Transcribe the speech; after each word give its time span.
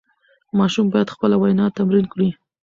ماشوم 0.57 0.85
باید 0.93 1.13
خپله 1.15 1.35
وینا 1.37 1.65
تمرین 1.77 2.05
کړي. 2.13 2.29